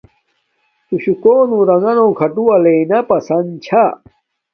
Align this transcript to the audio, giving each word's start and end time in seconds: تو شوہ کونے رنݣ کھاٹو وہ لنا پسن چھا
تو 0.87 0.95
شوہ 1.03 1.19
کونے 1.23 1.57
رنݣ 1.69 1.97
کھاٹو 2.17 2.43
وہ 2.47 2.55
لنا 2.63 2.99
پسن 3.09 3.45
چھا 3.65 3.83